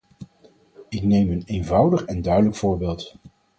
[0.89, 3.15] Ik neem een eenvoudig en duidelijk voorbeeld.